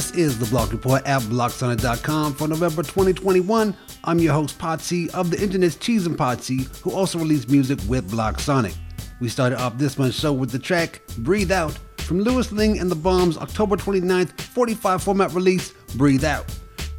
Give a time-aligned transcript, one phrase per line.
[0.00, 3.76] This is the Block Report at BlockSonic.com for November 2021.
[4.04, 8.10] I'm your host, Potsy of the internet's Cheese and Potsy, who also released music with
[8.10, 8.72] Block Sonic.
[9.20, 12.90] We started off this month's show with the track Breathe Out from Louis Lingg and
[12.90, 16.46] the Bombs' October 29th 45 format release, Breathe Out.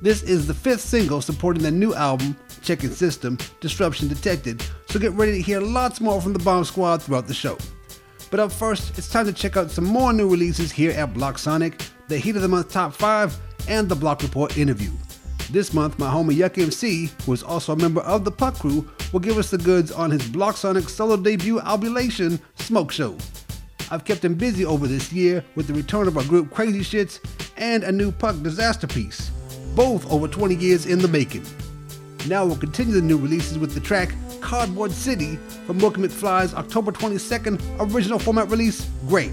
[0.04, 5.14] This is the fifth single supporting their new album, Checking System, Disruption Detected, so get
[5.14, 7.58] ready to hear lots more from the Bomb Squad throughout the show.
[8.30, 11.40] But up first, it's time to check out some more new releases here at Block
[11.40, 13.40] Sonic, the Heat of the Month Top 5,
[13.70, 14.92] and the Block Report interview.
[15.50, 18.86] This month, my homie Yuck MC, who is also a member of the Puck Crew,
[19.14, 23.16] will give us the goods on his Block Sonic solo debut albulation, Smoke Show.
[23.92, 27.22] I've kept him busy over this year with the return of our group Crazy Shits
[27.56, 29.30] and a new Puck disaster piece,
[29.74, 31.46] both over 20 years in the making.
[32.28, 36.92] Now we'll continue the new releases with the track Cardboard City from Mookie McFly's October
[36.92, 39.32] 22nd original format release, Great.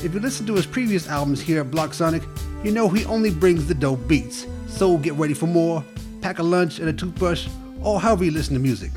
[0.00, 2.22] If you listen to his previous albums here at Block Sonic,
[2.62, 4.46] you know he only brings the dope beats.
[4.68, 5.82] So get ready for more,
[6.20, 7.48] pack a lunch and a toothbrush,
[7.82, 8.92] or however you listen to music.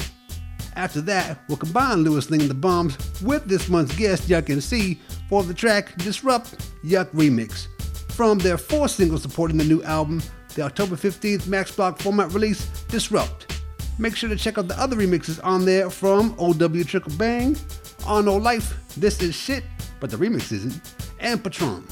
[0.75, 4.57] After that, we'll combine Louis Lingg and the Bombs with this month's guest, Yuck and
[4.57, 7.67] MC, for the track Disrupt Yuck Remix.
[8.11, 10.22] From their four singles supporting the new album,
[10.53, 13.63] the October 15th Max Block format release, Disrupt.
[13.97, 17.57] Make sure to check out the other remixes on there from OW Trickle Bang,
[18.06, 19.64] On No Life, This Is Shit,
[20.02, 20.82] but the remix isn't,
[21.22, 21.88] and Patron.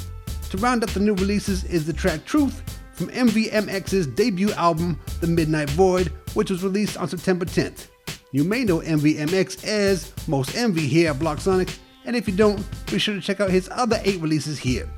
[0.49, 2.61] To round up the new releases is the track Truth
[2.91, 7.87] from MVMX's debut album, The Midnight Void, which was released on September 10th.
[8.31, 11.69] You may know MVMX as Most Envy here at Block Sonic,
[12.05, 12.61] and if you don't,
[12.91, 14.89] be sure to check out his other eight releases here.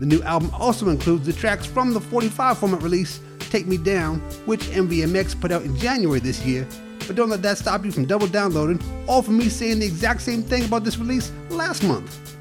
[0.00, 4.20] The new album also includes the tracks from the 45 format release, Take Me Down,
[4.46, 6.66] which MVMX put out in January this year.
[7.06, 10.22] But don't let that stop you from double downloading, or from me saying the exact
[10.22, 12.31] same thing about this release last month.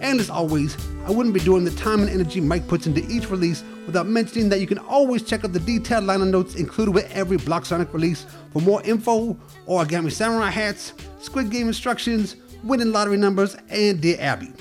[0.00, 0.76] And as always,
[1.06, 4.48] I wouldn't be doing the time and energy Mike puts into each release without mentioning
[4.48, 7.92] that you can always check out the detailed liner notes included with every Block Sonic
[7.92, 9.34] release for more info,
[9.68, 14.52] origami samurai hats, Squid Game instructions, winning lottery numbers, and Dear Abby.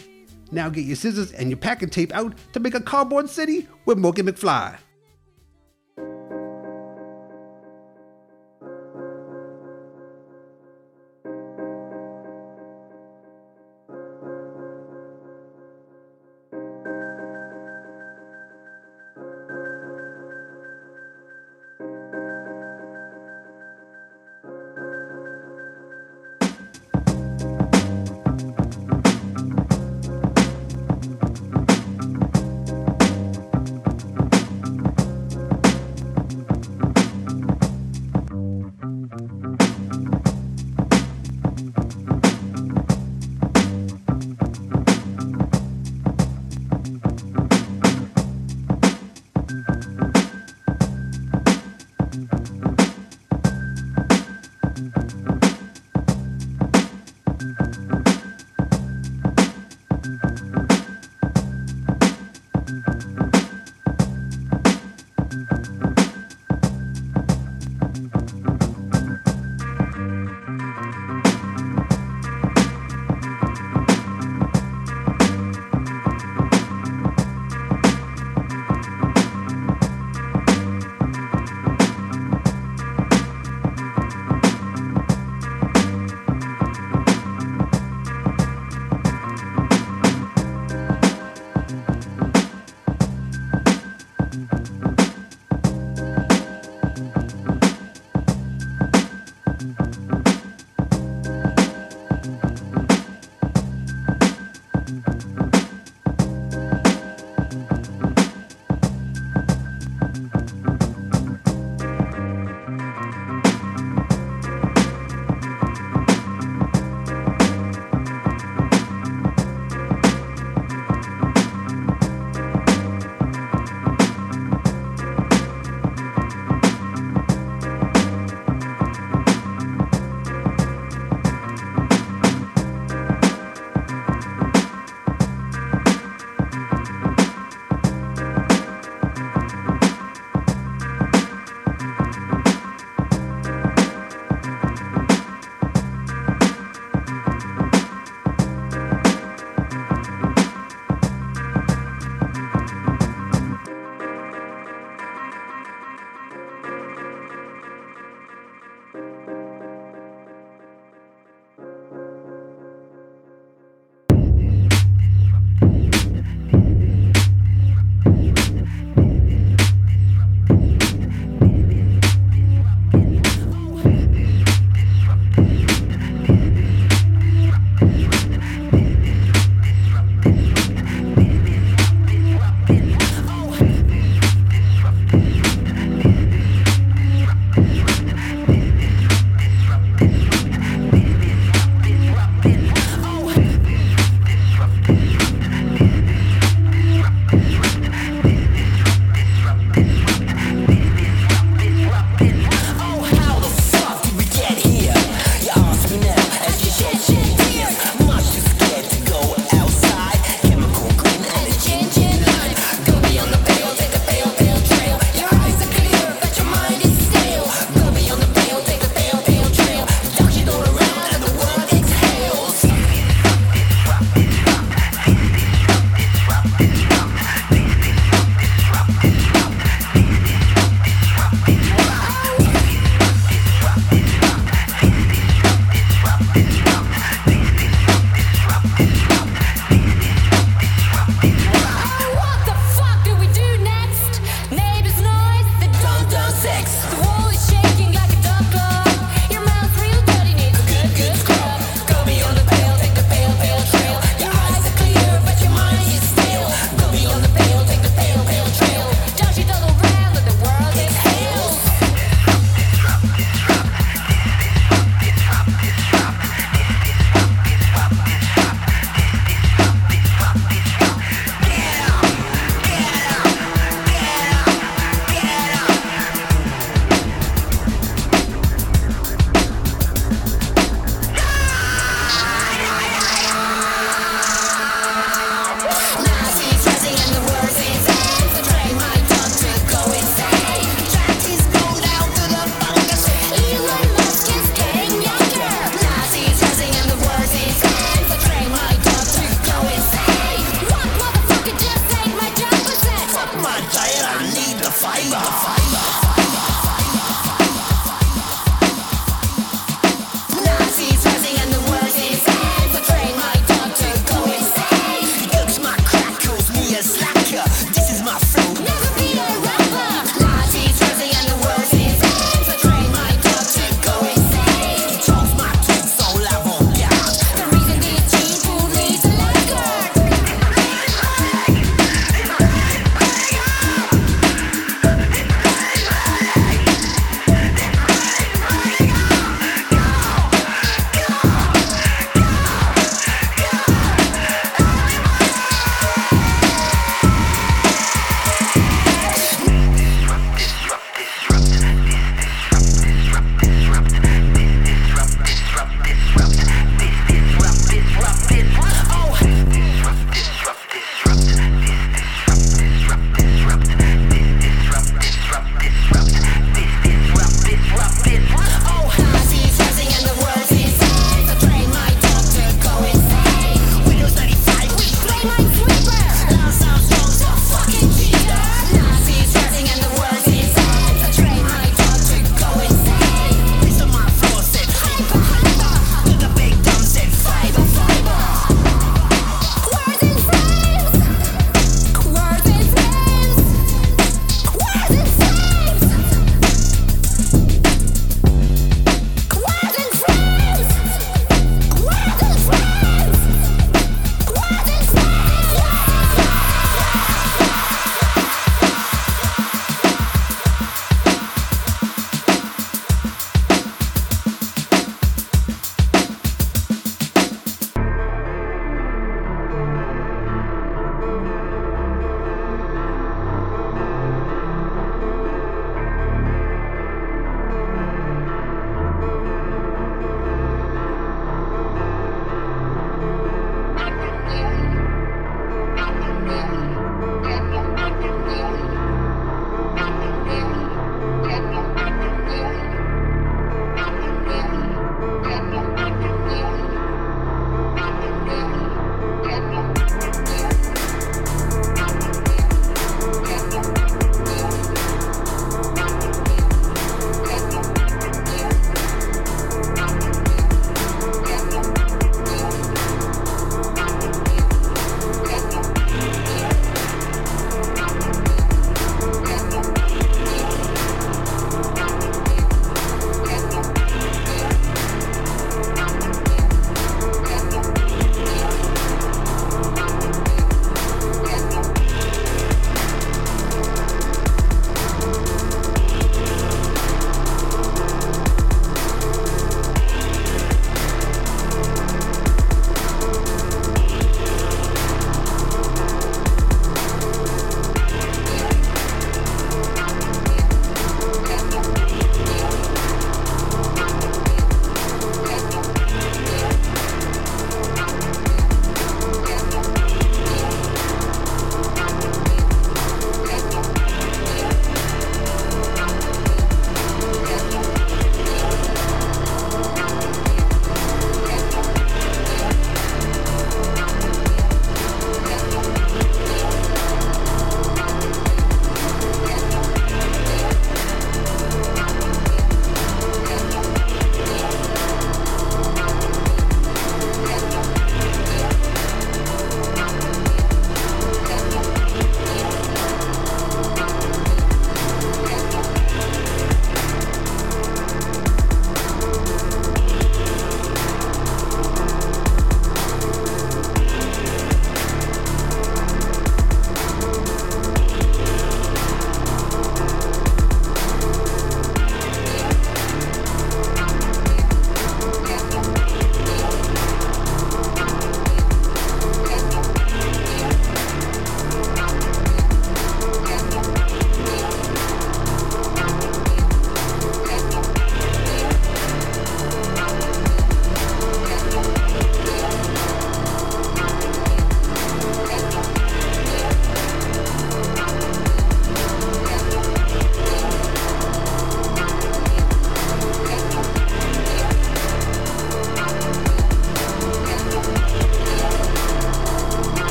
[0.52, 3.98] Now get your scissors and your packing tape out to make a cardboard city with
[3.98, 4.78] Mookie McFly.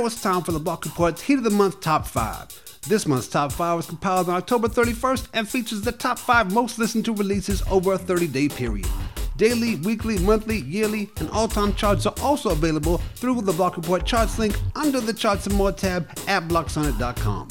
[0.00, 2.80] Now it's time for the Block Report's Heat of the Month Top 5.
[2.88, 6.78] This month's Top 5 was compiled on October 31st and features the top 5 most
[6.78, 8.88] listened to releases over a 30 day period.
[9.36, 14.06] Daily, weekly, monthly, yearly, and all time charts are also available through the Block Report
[14.06, 17.48] charts link under the Charts and More tab at blocksonic.com.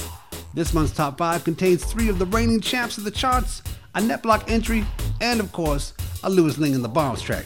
[0.56, 3.62] This month's top 5 contains three of the reigning champs of the charts,
[3.94, 4.84] a NetBlock entry,
[5.22, 7.46] and of course, a Louis Lingg in the Bombs track.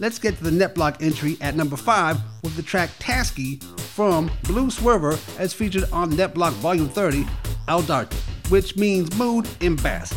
[0.00, 4.68] Let's get to the NetBlock entry at number 5 with the track Tasky from Blue
[4.68, 7.26] Swerver as featured on NetBlock Volume 30,
[7.66, 8.14] Al Darte,
[8.48, 10.16] which means mood in Basque.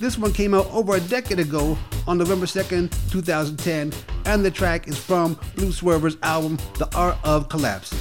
[0.00, 1.76] This one came out over a decade ago
[2.06, 3.92] on November 2nd, 2010,
[4.24, 7.94] and the track is from Blue Swerver's album The Art of Collapse.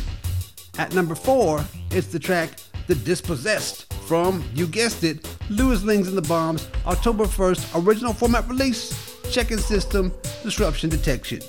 [0.77, 2.51] At number 4 is the track
[2.88, 8.48] The Dispossessed from, you guessed it, Louis Lingg's and the Bombs October 1st original format
[8.48, 11.40] release, check-in system, disruption detection.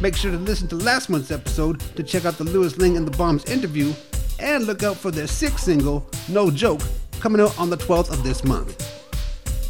[0.00, 3.06] Make sure to listen to last month's episode to check out the Louis Lingg and
[3.06, 3.92] the Bombs interview,
[4.38, 6.80] and look out for their sixth single, No Joke,
[7.20, 8.86] coming out on the 12th of this month.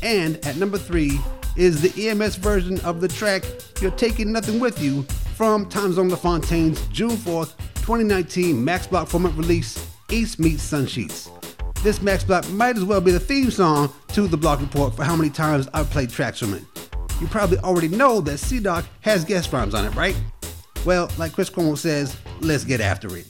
[0.04, 1.18] And at number 3
[1.56, 3.42] is the EMS version of the track
[3.80, 5.02] You're Taking Nothing With You
[5.34, 11.28] from Time Zone LaFontaine's June 4th, 2019 Max Block format release, East Meets Sunsheets.
[11.82, 15.02] This Max Block might as well be the theme song to the Block Report for
[15.02, 16.62] how many times I've played tracks from it
[17.20, 20.16] you probably already know that C Doc has guest rhymes on it, right?
[20.84, 23.26] Well, like Chris Cuomo says, let's get after it.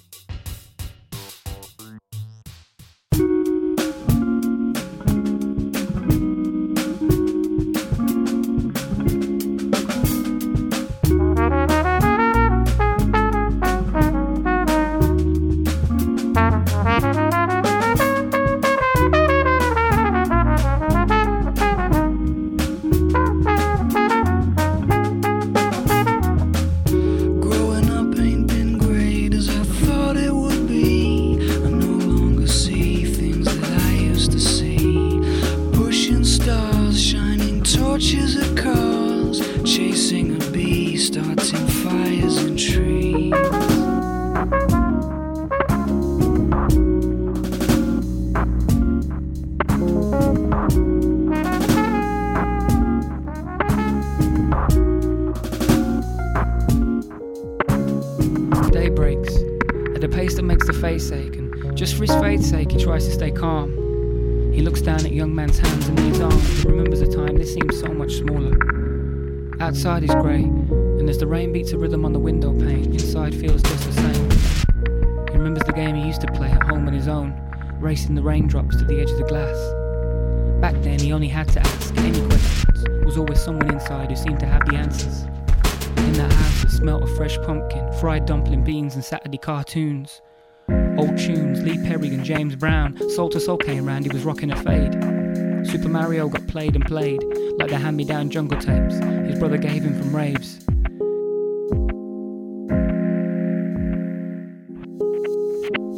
[93.31, 93.41] Brown.
[93.41, 94.93] Soul came round, he was rocking a fade.
[95.67, 97.23] Super Mario got played and played,
[97.59, 98.95] like the hand me down jungle tapes
[99.31, 100.59] his brother gave him from raves.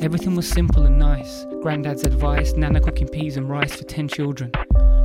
[0.03, 1.47] Everything was simple and nice.
[1.63, 4.51] Granddad's advice, Nana cooking peas and rice for ten children.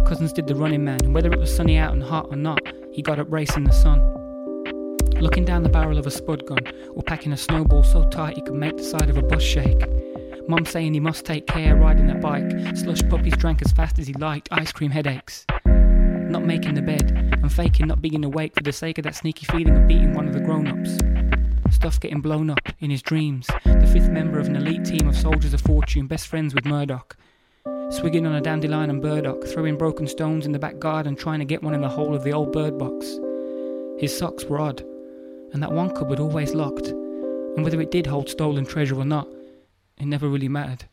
[0.06, 2.60] Cousins did the running man, and whether it was sunny out and hot or not,
[2.92, 4.00] he got up racing the sun.
[5.22, 6.60] Looking down the barrel of a spud gun,
[6.94, 9.82] or packing a snowball so tight he could make the side of a bus shake.
[10.48, 12.50] Mum saying he must take care riding that bike.
[12.78, 15.46] Slush puppies drank as fast as he liked, ice cream headaches.
[15.66, 19.46] Not making the bed, and faking not being awake for the sake of that sneaky
[19.46, 20.98] feeling of beating one of the grown ups.
[21.76, 23.48] Stuff getting blown up in his dreams.
[23.66, 27.18] The fifth member of an elite team of soldiers of fortune, best friends with Murdoch.
[27.90, 31.46] Swigging on a dandelion and burdock, throwing broken stones in the back garden, trying to
[31.46, 33.20] get one in the hole of the old bird box.
[34.00, 34.82] His socks were odd,
[35.52, 36.88] and that one cupboard always locked.
[36.88, 39.28] And whether it did hold stolen treasure or not,
[39.98, 40.86] it never really mattered.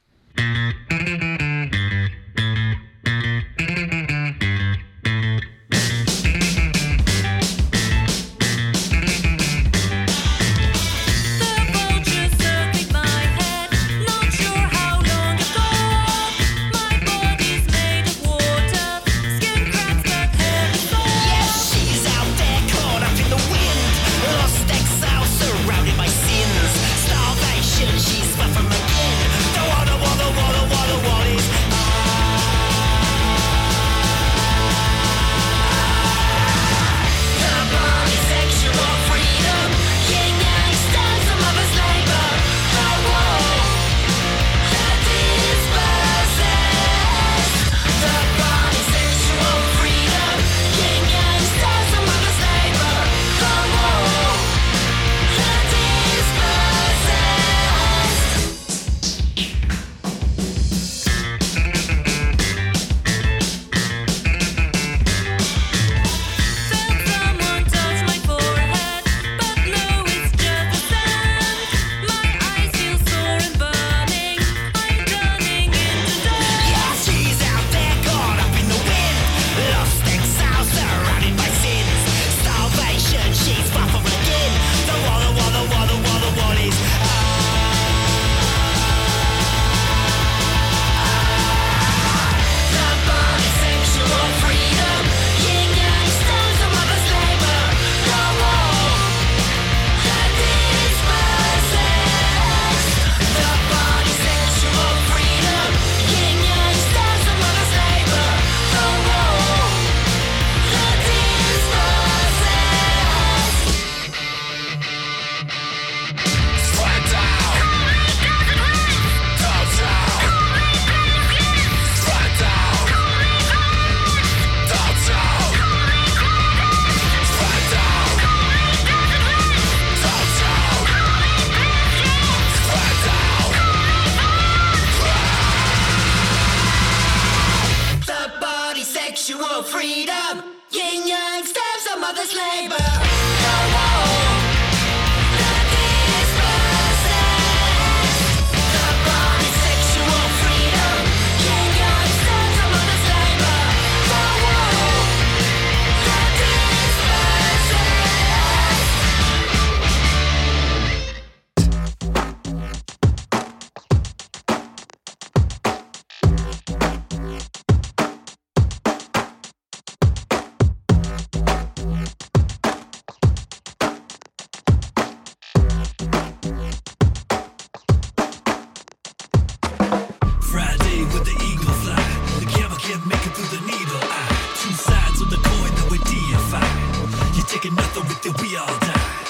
[187.64, 189.24] like another with the we all die.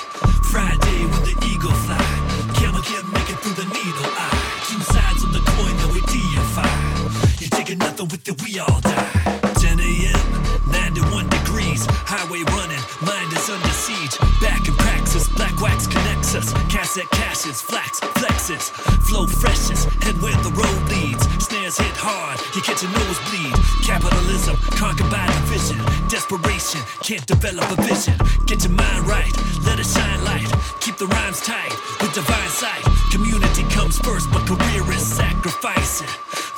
[0.51, 1.99] Friday when the eagle fly.
[2.55, 4.65] Camel can't make it through the needle eye.
[4.67, 6.67] Two sides of the coin that we deify.
[7.41, 9.45] You take another with the we all die.
[9.63, 10.45] 10 a.m.
[10.71, 11.87] 91 degrees.
[12.07, 12.83] Highway running.
[13.07, 14.19] Mind is under siege.
[14.41, 15.29] Back in praxis.
[15.29, 16.53] Black wax connects us.
[16.73, 17.61] Cassette cashes.
[17.61, 18.71] Flax flexes.
[19.07, 19.87] Flow freshest.
[20.03, 21.23] Head where the road leads.
[21.45, 22.41] Snares hit hard.
[22.55, 23.55] You catch a nosebleed.
[23.87, 25.79] Capitalism conquered by division.
[26.25, 28.17] Inspiration can't develop a vision.
[28.47, 29.29] Get your mind right,
[29.69, 30.49] let it shine light.
[30.81, 31.69] Keep the rhymes tight
[32.01, 32.81] with divine sight.
[33.13, 36.09] Community comes first, but career is sacrificing.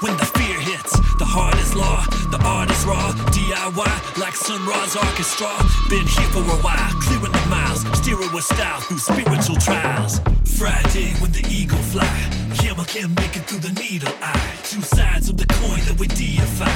[0.07, 3.11] When the fear hits, the heart is law, the art is raw.
[3.35, 5.51] DIY, like Sunrise Orchestra.
[5.91, 10.21] Been here for a while, clearing the miles, steering with style through spiritual trials.
[10.47, 12.07] Friday when the eagle fly,
[12.55, 14.55] camel can't make it through the needle eye.
[14.63, 16.71] Two sides of the coin that we deify.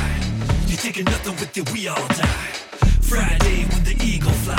[0.66, 2.69] You are nothing with it, we all die.
[3.10, 4.54] Friday when the eagle fly.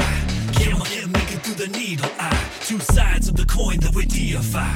[0.59, 2.49] Gamma M making through the needle eye.
[2.65, 4.75] Two sides of the coin that we deify.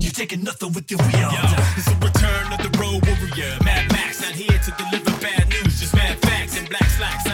[0.00, 1.74] You're taking nothing with you, we all Yo, die.
[1.76, 3.58] It's the return of the road warrior.
[3.62, 7.31] Mad Max not here to deliver bad news, just mad facts and black slacks.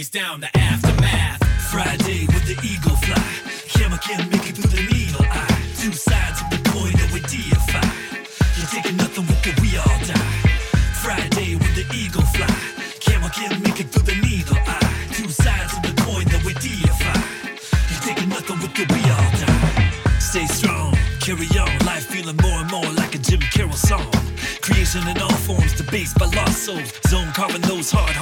[0.00, 1.42] chase down the aftermath.
[1.70, 3.22] Friday with the eagle fly.
[3.68, 5.60] Camera can't make it through the needle eye.
[5.76, 7.84] Two sides of the coin that we deify.
[8.56, 10.32] You're taking nothing with it, we all die.
[11.04, 12.48] Friday with the eagle fly.
[13.00, 14.90] Camera can't make it through the needle eye.
[15.12, 17.18] Two sides of the coin that we deify.
[17.90, 20.18] You're taking nothing with it, we all die.
[20.18, 21.72] Stay strong, carry on.
[21.84, 24.10] Life feeling more and more like a Jim Carroll song.
[24.62, 26.92] Creation in all forms, debased by lost souls.
[27.08, 28.16] Zone carving those hard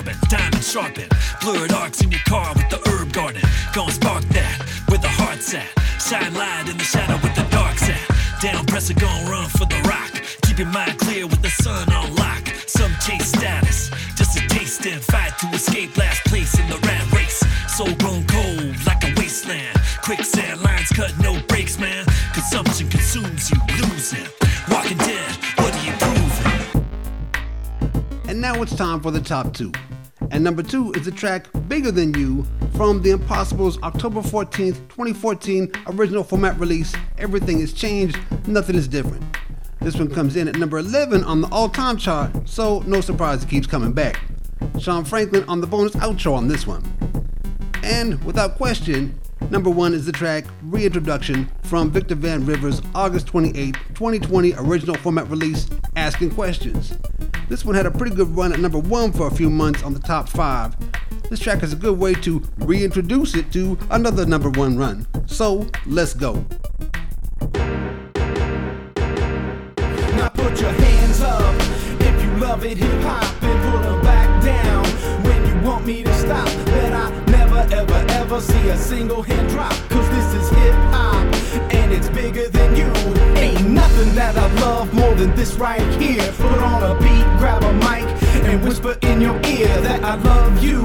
[0.00, 3.42] carbon, diamond sharpened, Blurred arcs in your car with the herb garden.
[3.74, 4.58] Gonna spark that
[4.88, 5.66] with the heart set.
[6.00, 8.00] Shine light in the shadow with the dark set.
[8.40, 10.12] Down pressure, gonna run for the rock.
[10.42, 10.89] Keep your mind
[29.00, 29.72] time for the top two.
[30.30, 35.72] And number two is the track Bigger Than You from The Impossible's October 14th, 2014
[35.88, 39.22] original format release, Everything Is Changed, Nothing Is Different.
[39.80, 43.42] This one comes in at number 11 on the all time chart, so no surprise
[43.42, 44.20] it keeps coming back.
[44.78, 46.84] Sean Franklin on the bonus outro on this one.
[47.82, 53.74] And without question, Number one is the track Reintroduction from Victor Van Rivers' August 28,
[53.94, 56.92] 2020 original format release, Asking Questions.
[57.48, 59.92] This one had a pretty good run at number one for a few months on
[59.92, 60.76] the top five.
[61.30, 65.06] This track is a good way to reintroduce it to another number one run.
[65.26, 66.44] So, let's go.
[70.14, 71.54] Now put your hands up
[72.00, 74.84] if you love it, hip hop, and put them back down
[75.24, 76.69] when you want me to stop
[78.40, 79.72] never see a single hand drop.
[79.88, 81.24] Cause this is hip hop,
[81.72, 82.90] and it's bigger than you.
[83.38, 86.32] Ain't nothing that I love more than this right here.
[86.32, 88.06] Put on a beat, grab a mic,
[88.44, 90.84] and whisper in your ear that I love you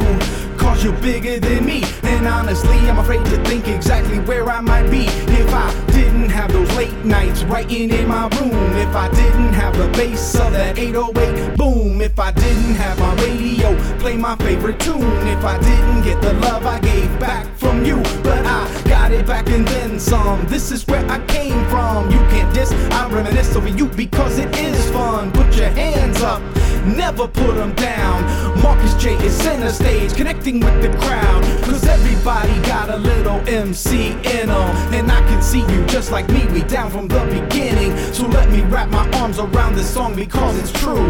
[0.65, 1.83] Cause you're bigger than me.
[2.01, 6.51] And honestly, I'm afraid to think exactly where I might be if I didn't have
[6.51, 8.75] those late nights writing in my room.
[8.75, 12.01] If I didn't have the bass of that 808 boom.
[12.01, 15.27] If I didn't have my radio play my favorite tune.
[15.27, 19.27] If I didn't get the love I gave back from you, but I got it
[19.27, 20.47] back and then some.
[20.47, 22.09] This is where I came from.
[22.09, 22.71] You can't diss.
[22.91, 25.31] I reminisce over you because it is fun.
[25.31, 26.41] Put your hands up
[26.85, 28.23] never put them down.
[28.61, 31.43] Marcus J is center stage, connecting with the crowd.
[31.63, 34.69] Cause everybody got a little MC in them.
[34.93, 37.95] And I can see you just like me, we down from the beginning.
[38.13, 41.07] So let me wrap my arms around this song because it's true.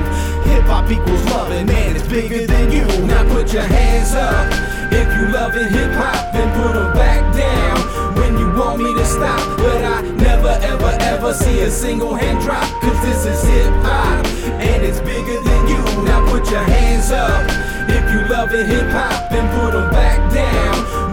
[0.50, 2.86] Hip hop equals love, and man, it's bigger than you.
[3.08, 4.76] Now put your hands up.
[4.92, 7.78] If you love loving hip hop, then put them back down.
[8.16, 12.42] When you want me to stop, but I never ever ever see a single hand
[12.42, 12.64] drop.
[12.82, 14.26] Cause this is hip hop,
[14.60, 15.55] and it's bigger than
[16.39, 17.45] put your hands up.
[17.88, 21.05] If you loving hip hop, then put them back down.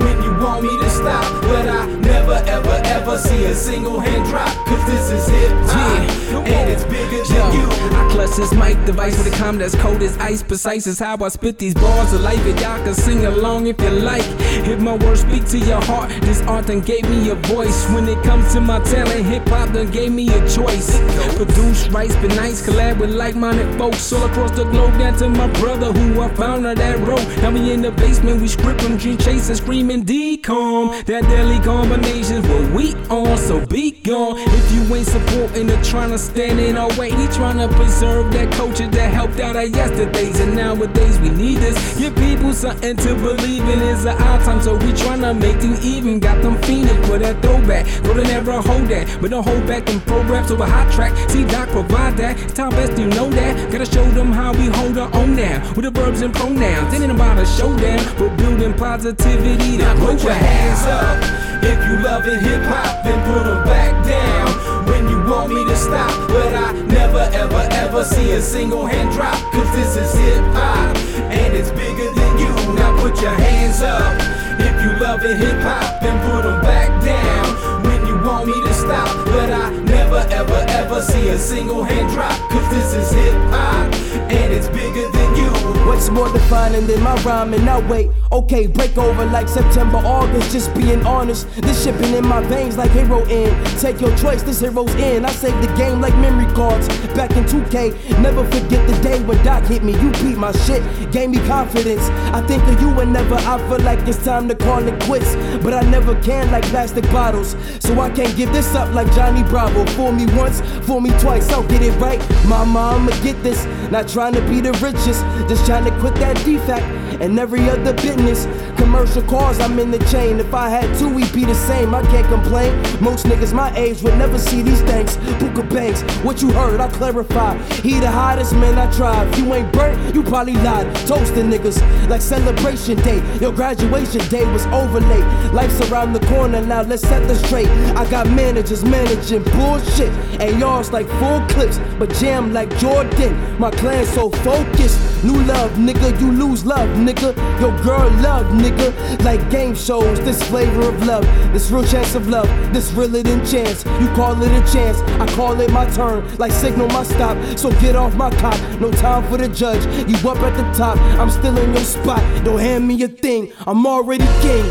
[0.42, 4.48] Want me to stop, but I never ever ever see a single hand drop.
[4.66, 7.68] Cause this is hip hop, and it's bigger than you.
[7.96, 10.42] I clutch this mic device with a calm that's cold as ice.
[10.42, 12.44] Precise is how I spit these bars of life.
[12.44, 14.24] And y'all can sing along if you like.
[14.66, 17.88] If my words speak to your heart, this art done gave me a voice.
[17.90, 20.98] When it comes to my talent, hip hop done gave me a choice.
[21.36, 24.98] Produce, write, spin nice, collab with like minded folks all across the globe.
[24.98, 27.24] Down to my brother who I found on that road.
[27.42, 30.02] Now we in the basement, we scripting, dream chasing, screaming
[30.36, 31.04] decom.
[31.04, 34.38] That deadly combination's what we on, so be gone.
[34.38, 38.32] If you ain't supporting or trying to stand in our way, he trying to preserve
[38.32, 40.40] that culture that helped out our yesterdays.
[40.40, 41.98] And nowadays we need this.
[41.98, 43.80] Give people something to believe in.
[43.82, 44.92] It's our time, so we
[45.32, 46.20] tryna make things even.
[46.20, 47.86] Got them fiending for that throwback.
[48.02, 51.12] Go to never hold that, but don't hold back them pro programs over hot track.
[51.30, 52.40] See, Doc provide that.
[52.40, 53.72] It's time best you know that.
[53.72, 55.60] Gotta show them how we hold our own now.
[55.74, 56.94] With the verbs and pronouns.
[56.94, 61.62] Ain't about a showdown, but building positivity Now put your hands up.
[61.64, 64.86] If you loving hip hop, then put them back down.
[64.86, 69.12] When you want me to stop, but I never ever ever see a single hand
[69.12, 69.38] drop.
[69.52, 70.96] Cause this is hip hop,
[71.30, 72.74] and it's bigger than you.
[72.74, 74.41] Now put your hands up.
[74.58, 77.82] If you love loving hip hop, then put them back down.
[77.84, 79.91] When you want me to stop, but I
[80.30, 82.36] ever ever see a single hand drop.
[82.50, 83.94] Cause this is hip hop,
[84.30, 85.72] and it's bigger than you.
[85.86, 88.10] What's more defining than my rhyme and I wait?
[88.30, 91.48] Okay, break over like September, August, just being honest.
[91.60, 93.52] This been in my veins like heroin.
[93.78, 95.24] Take your choice, this hero's in.
[95.24, 96.88] I saved the game like memory cards.
[97.14, 99.92] Back in 2K, never forget the day when Doc hit me.
[100.00, 100.82] You beat my shit,
[101.12, 102.08] gave me confidence.
[102.32, 105.34] I think of you whenever I feel like it's time to call it quits.
[105.62, 107.56] But I never can like plastic bottles.
[107.80, 109.84] So I can't give this up like Johnny Bravo.
[110.12, 112.20] Fool me once, fool me twice, I'll get it right.
[112.44, 113.64] My mama, get this.
[113.90, 117.92] Not trying to be the richest, just trying to quit that defect and every other
[117.94, 118.46] business.
[118.76, 120.40] Commercial cars, I'm in the chain.
[120.40, 121.94] If I had two, we'd be the same.
[121.94, 122.72] I can't complain.
[123.02, 125.16] Most niggas my age would never see these things.
[125.38, 127.56] Booker Banks, what you heard, I clarify.
[127.82, 129.28] He the hottest man I tried.
[129.28, 130.94] If you ain't burnt, you probably lied.
[131.06, 133.22] Toasting niggas like celebration day.
[133.40, 135.52] Your graduation day was over late.
[135.52, 137.68] Life's around the corner now, let's set this straight.
[137.96, 140.12] I got managers managing bullshit.
[140.40, 143.58] And y'all's like full clips, but jam like Jordan.
[143.58, 144.98] My clan so focused.
[145.24, 147.36] New love, nigga, you lose love, nigga.
[147.60, 148.92] Your girl love, nigga.
[149.24, 153.44] Like game shows, this flavor of love, this real chance of love, this realer than
[153.44, 153.84] chance.
[154.00, 156.36] You call it a chance, I call it my turn.
[156.36, 158.58] Like signal my stop, so get off my cop.
[158.80, 159.84] No time for the judge.
[160.08, 162.22] You up at the top, I'm still in your spot.
[162.44, 164.64] Don't hand me a thing, I'm already king.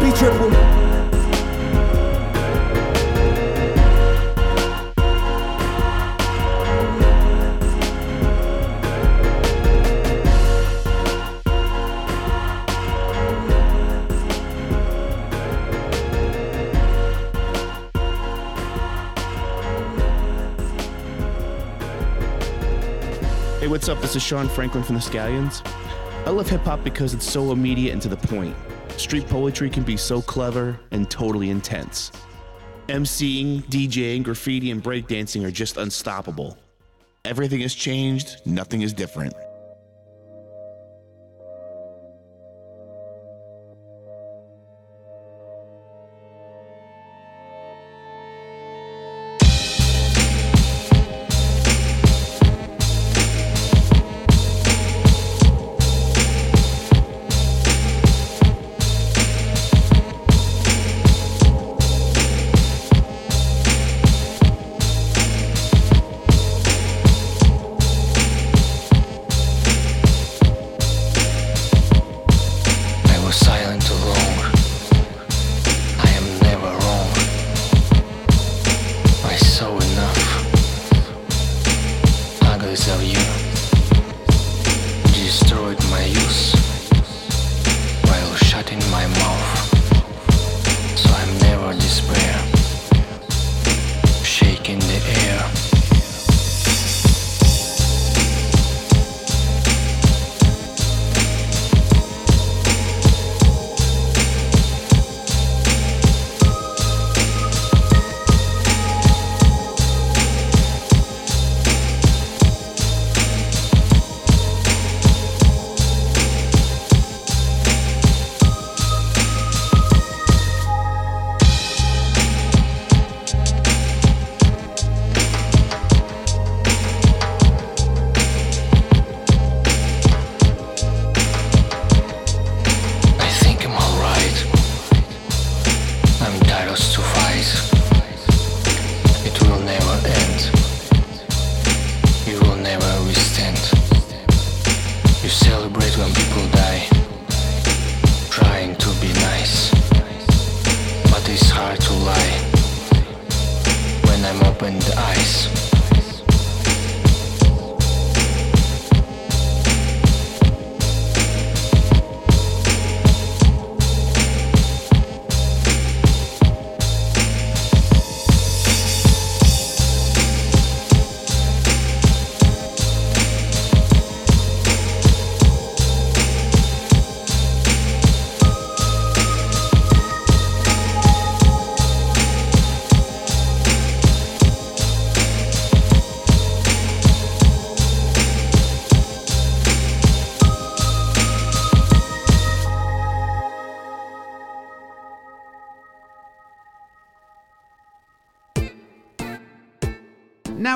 [0.00, 0.89] Be triple.
[23.70, 24.00] What's up?
[24.00, 25.64] This is Sean Franklin from the Scallions.
[26.26, 28.56] I love hip hop because it's so immediate and to the point.
[28.96, 32.10] Street poetry can be so clever and totally intense.
[32.88, 36.58] MCing, DJing, graffiti, and breakdancing are just unstoppable.
[37.24, 39.34] Everything has changed, nothing is different.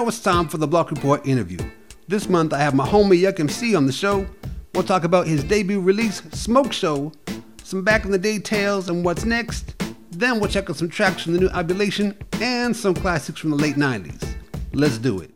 [0.07, 1.59] It's time for the Block Report interview.
[2.09, 4.27] This month I have my homie Yuck MC on the show.
[4.75, 7.11] We'll talk about his debut release, Smoke Show,
[7.63, 9.75] some back in the day tales and what's next.
[10.11, 13.57] Then we'll check out some tracks from the new Abulation and some classics from the
[13.57, 14.37] late 90s.
[14.75, 15.31] Let's do it.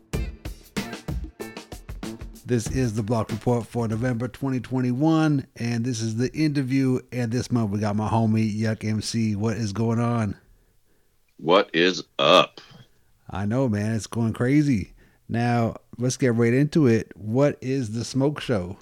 [2.45, 6.99] This is the Block Report for November 2021, and this is the interview.
[7.11, 9.35] And this month we got my homie Yuck MC.
[9.35, 10.37] What is going on?
[11.37, 12.61] What is up?
[13.29, 13.93] I know, man.
[13.93, 14.93] It's going crazy.
[15.27, 17.11] Now, let's get right into it.
[17.15, 18.77] What is the Smoke Show?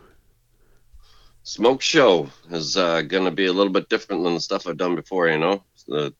[1.44, 4.78] Smoke Show is uh, going to be a little bit different than the stuff I've
[4.78, 5.28] done before.
[5.28, 6.14] You know, the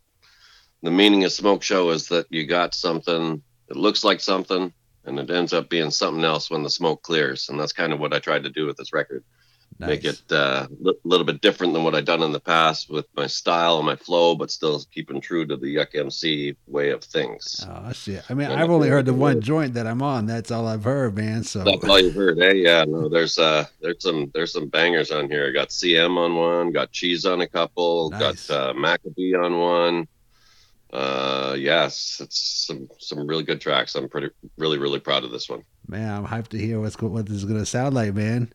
[0.84, 4.72] the meaning of Smoke Show is that you got something that looks like something,
[5.06, 7.50] and it ends up being something else when the smoke clears.
[7.50, 9.24] And that's kind of what I tried to do with this record.
[9.80, 9.90] Nice.
[9.90, 12.90] Make it uh, a li- little bit different than what I've done in the past
[12.90, 16.90] with my style and my flow, but still keeping true to the Yuck MC way
[16.90, 17.64] of things.
[17.70, 18.24] Oh shit!
[18.28, 20.26] I mean, Yeah, I've only heard the one joint that I'm on.
[20.26, 21.44] That's all I've heard, man.
[21.44, 22.54] So That's all you've heard, eh?
[22.54, 25.48] Yeah, no, there's uh there's some there's some bangers on here.
[25.48, 28.48] I got CM on one, got Cheese on a couple, Nice.
[28.48, 30.08] got uh, Maccabee on one.
[30.92, 33.94] Uh, yes, it's some some really good tracks.
[33.94, 35.62] I'm pretty really really proud of this one.
[35.88, 38.52] man, I'm hyped to hear what's what this is gonna sound like, man.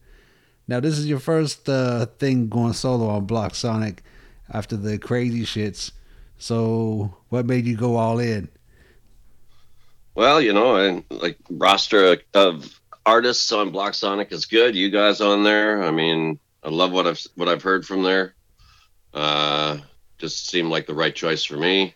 [0.68, 4.02] Now, this is your first uh, thing going solo on Block Sonic
[4.50, 5.92] after the crazy shits.
[6.38, 8.48] So, what made you go all in?
[10.14, 14.74] Well, you know, like roster of artists on Block Sonic is good.
[14.74, 18.34] You guys on there, I mean, I love what I've what I've heard from there.
[19.14, 19.78] Uh,
[20.18, 21.94] just seemed like the right choice for me,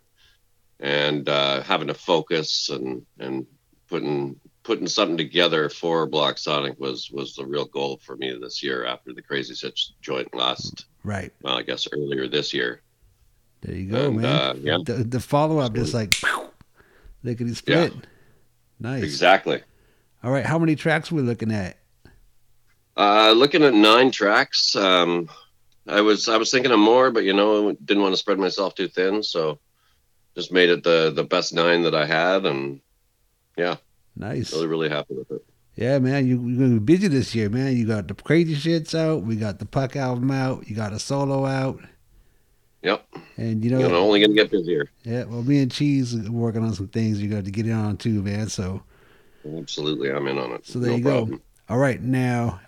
[0.81, 3.47] and uh, having to focus and and
[3.89, 8.63] putting putting something together for Block Sonic was was the real goal for me this
[8.63, 10.87] year after the Crazy Six joint last.
[11.05, 12.83] Right Well, I guess earlier this year.
[13.61, 14.25] there, you go, And, man.
[14.27, 14.79] uh, yeah.
[14.85, 16.15] The, the follow up just like
[17.23, 17.93] lickety split.
[18.81, 19.05] Nice.
[19.05, 19.63] Exactly.
[20.25, 21.79] All right, how many tracks we looking at?
[22.97, 24.75] Uh, looking at nine tracks.
[24.75, 25.29] Um,
[25.87, 28.75] I was I was thinking of more, but you know, didn't want to spread myself
[28.75, 29.61] too thin, so
[30.35, 32.81] just made it the the best nine that I had, and
[33.57, 33.77] yeah,
[34.17, 34.53] Nice.
[34.53, 35.45] really really happy with it.
[35.77, 37.77] Yeah, man, you, you're gonna be busy this year, man.
[37.77, 39.23] You got the crazy shits out.
[39.25, 40.67] We got the Puck album out.
[40.69, 41.81] You got a solo out,
[42.83, 43.07] Yep,
[43.37, 44.89] and you know, you know, only gonna get busier.
[45.05, 45.25] yeah.
[45.25, 47.21] Well, me and Cheese are working on some things.
[47.21, 48.49] You got to get in on too, man.
[48.49, 48.83] So,
[49.59, 50.67] Absolutely, I'm in on it.
[50.67, 51.31] so there No you problem.
[51.31, 51.41] go.
[51.69, 52.61] All right, now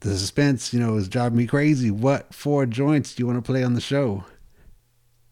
[0.00, 1.90] the suspense, you know, is driving me crazy.
[1.92, 4.24] What four joints do you want to play on the show?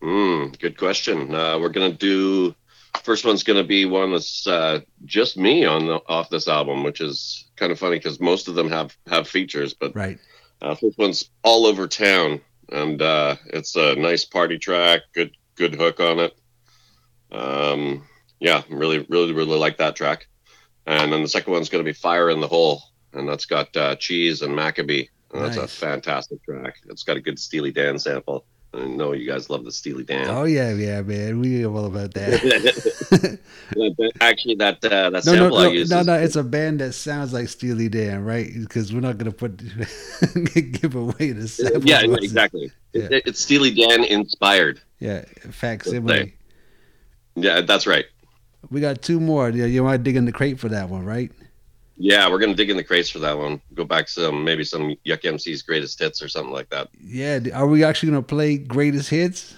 [0.03, 1.35] Mm, good question.
[1.35, 2.55] Uh, we're gonna do.
[3.03, 7.01] First one's gonna be one that's uh, just me on the off this album, which
[7.01, 10.19] is kind of funny because most of them have have features, but Right.
[10.61, 12.41] Uh, this one's all over town,
[12.71, 15.03] and uh, it's a nice party track.
[15.15, 16.37] Good, good hook on it.
[17.31, 18.05] Um,
[18.41, 20.27] yeah, really, really, really like that track.
[20.87, 22.83] And then the second one's going to be "Fire in the Hole,"
[23.13, 25.07] and that's got uh, Cheese and Maccabee.
[25.33, 26.77] And that's a fantastic track.
[26.89, 28.47] It's got a good Steely Dan sample.
[28.75, 30.29] I know you guys love the Steely Dan.
[30.29, 31.41] Oh yeah, yeah, man.
[31.41, 33.39] We know all about that.
[34.21, 36.15] Actually, that uh, that no, no, sample I no, use no, is- no.
[36.15, 38.51] It's a band that sounds like Steely Dan, right?
[38.55, 39.57] Because we're not gonna put
[40.81, 41.83] give away the sample.
[41.85, 42.71] yeah, exactly.
[42.93, 43.09] Yeah.
[43.11, 44.81] It- it's Steely Dan inspired.
[45.01, 46.35] Yeah, facsimile.
[47.37, 48.05] Yeah, that's right.
[48.71, 49.49] We got two more.
[49.51, 51.31] Yeah, you want to dig in the crate for that one, right?
[52.01, 53.61] Yeah, we're gonna dig in the crates for that one.
[53.75, 56.89] Go back to some maybe some Yuck MC's greatest hits or something like that.
[57.01, 57.41] Yeah.
[57.55, 59.55] Are we actually gonna play greatest hits?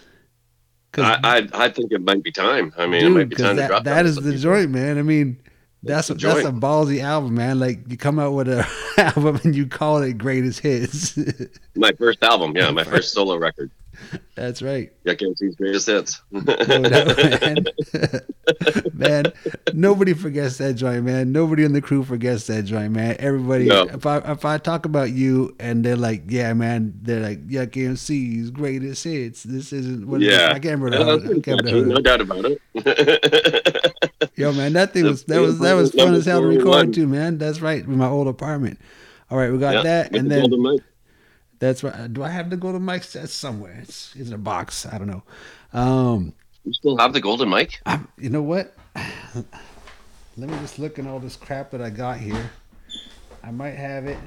[0.93, 2.73] 'Cause- I, I I think it might be time.
[2.77, 4.99] I mean, it might be time to that, drop that on is the joint, man.
[4.99, 5.39] I mean,
[5.83, 7.61] that's the that's a ballsy album, man.
[7.61, 8.67] Like you come out with a
[8.99, 11.17] album and you call it greatest hits.
[11.77, 13.71] My first album, yeah, my first solo record.
[14.35, 14.93] That's right.
[15.05, 16.21] Yuck MC's greatest hits.
[16.31, 17.57] No doubt, man.
[18.95, 19.25] man,
[19.75, 21.33] nobody forgets that joint, man.
[21.33, 23.17] Nobody in the crew forgets that joint, man.
[23.19, 23.85] Everybody, No.
[23.85, 27.77] if I if I talk about you and they're like, yeah, man, they're like Yuck
[27.77, 29.43] MC's greatest hits.
[29.43, 31.25] This isn't what yeah, I can't remember.
[31.25, 31.95] Yeah, I can't remember.
[31.95, 32.61] no doubt about it.
[34.37, 37.07] Yo, man, that thing was that was that was fun as hell to record too,
[37.07, 37.39] man.
[37.39, 38.79] That's right, with my old apartment.
[39.31, 40.51] All right, we got Yeah, that, and then.
[41.61, 42.13] That's right.
[42.13, 43.13] Do I have the golden mics?
[43.13, 43.79] That's somewhere.
[43.83, 44.85] It's, it's in a box.
[44.87, 45.23] I don't know.
[45.73, 46.33] Um,
[46.65, 47.81] you still have the golden mic?
[47.87, 48.75] I'm, you know what?
[50.37, 52.51] Let me just look at all this crap that I got here.
[53.45, 54.19] I might have it.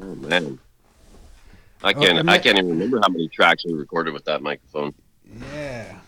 [0.00, 0.58] Oh man,
[1.82, 2.16] I Oh, can't.
[2.16, 4.94] I I, might- can't even remember how many tracks we recorded with that microphone.
[5.52, 5.98] Yeah.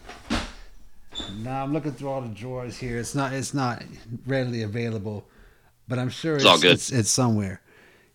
[1.39, 2.99] Now I'm looking through all the drawers here.
[2.99, 3.33] It's not.
[3.33, 3.83] It's not
[4.27, 5.27] readily available,
[5.89, 6.73] but I'm sure It's it's all good.
[6.73, 7.61] It's, it's somewhere.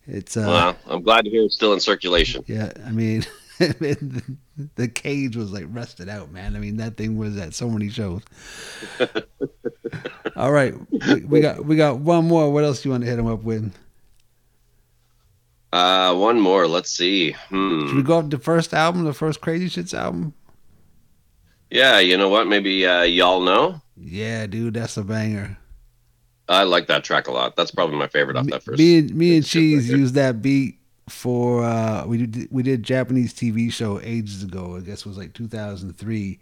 [0.06, 0.44] It's uh.
[0.46, 2.44] well, I'm glad to hear it's still in circulation.
[2.46, 3.24] Yeah, I mean,
[3.58, 6.56] the, cage was like rusted out, man.
[6.56, 8.22] I mean, that thing was at so many shows.
[8.98, 9.08] all
[10.36, 12.50] All right, we, we got we got one more.
[12.50, 13.72] What else do you want to hit him up with?
[15.72, 16.66] Uh, one more.
[16.66, 17.32] Let's see.
[17.32, 17.86] Hmm.
[17.86, 20.34] Should we go up the first album, the first Crazy Shits album?
[21.70, 22.48] Yeah, you know what?
[22.48, 23.80] Maybe uh, y'all know.
[23.96, 25.58] Yeah, dude, that's a banger.
[26.50, 27.54] I like that track a lot.
[27.54, 28.78] That's probably my favorite off that first.
[28.78, 30.78] Me and me and Cheese used that beat
[31.08, 34.76] for uh we did we did a Japanese TV show ages ago.
[34.76, 36.38] I guess it was like 2003,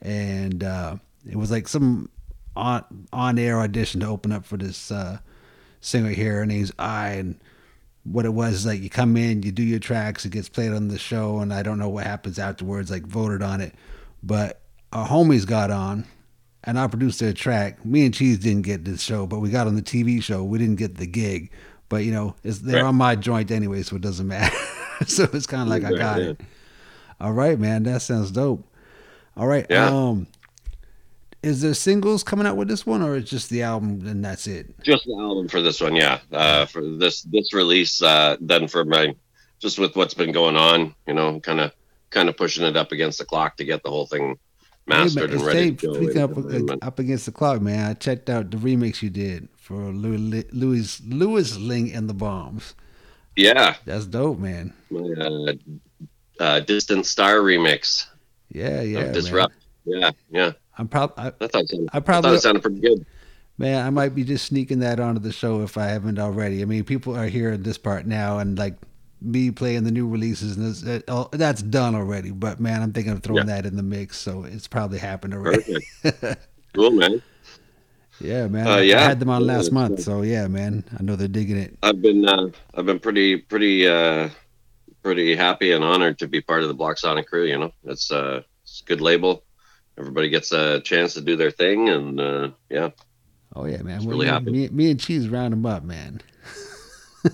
[0.00, 0.96] and uh
[1.28, 2.08] it was like some
[2.54, 5.18] on on air audition to open up for this uh
[5.80, 6.36] singer here.
[6.36, 7.40] Her name's I, and
[8.04, 10.72] what it was is like you come in, you do your tracks, it gets played
[10.72, 12.92] on the show, and I don't know what happens afterwards.
[12.92, 13.74] Like voted on it,
[14.22, 14.60] but
[14.92, 16.06] our homies got on.
[16.64, 17.84] And I produced their track.
[17.84, 20.44] Me and Cheese didn't get this show, but we got on the TV show.
[20.44, 21.50] We didn't get the gig,
[21.88, 22.88] but you know, it's they're Right.
[22.88, 24.56] on my joint anyway, so it doesn't matter.
[25.06, 26.28] so it's kind of like I got yeah.
[26.30, 26.40] it.
[27.20, 28.64] All right, man, that sounds dope.
[29.36, 29.88] All right, Yeah.
[29.88, 30.26] um,
[31.42, 34.46] is there singles coming out with this one, or it's just the album and that's
[34.46, 34.80] it?
[34.84, 35.96] just the album for this one.
[35.96, 38.00] Yeah, uh, for this this release.
[38.00, 39.16] Uh, then for my
[39.58, 41.72] just with what's been going on, you know, kind of
[42.10, 44.38] kind of pushing it up against the clock to get the whole thing
[44.86, 45.94] mastered and ready to go.
[45.94, 46.32] speaking up,
[46.82, 47.90] up against the clock, man.
[47.90, 52.74] I checked out the remix you did for Louis Louis, Louis Lingg and the Bombs.
[53.36, 54.72] yeah, That's dope, man.
[54.90, 55.52] my uh,
[56.40, 58.06] uh, distant star remix
[58.50, 59.14] Yeah, yeah, of man.
[59.14, 59.54] Disrupt.
[59.84, 60.52] Yeah, yeah.
[60.78, 61.12] I'm proud.
[61.16, 63.06] I, I thought, it sounded, I I probably- thought it sounded pretty good.
[63.58, 66.62] Man, I might be just sneaking that onto the show if I haven't already.
[66.62, 68.74] I mean, people are hearing this part now, and like
[69.24, 72.30] me playing the new releases, and this, it, oh, that's done already.
[72.30, 75.76] But man, I'm thinking of throwing that in the mix, so it's probably happened already.
[76.74, 77.20] Cool, man.
[78.18, 78.66] yeah, man.
[78.66, 80.84] Uh, I- I had them on last it's month, so yeah, man.
[80.98, 81.76] I know they're digging it.
[81.82, 84.30] I've been uh, I've been pretty pretty uh,
[85.02, 87.44] pretty happy and honored to be part of the Block Sonic crew.
[87.44, 89.44] You know, it's uh, it's a good label.
[89.98, 92.88] Everybody gets a chance to do their thing, and uh, yeah,
[93.54, 94.06] Oh yeah, man.
[94.06, 94.50] Really me, happy.
[94.50, 96.22] me, me and Cheese round them up, man.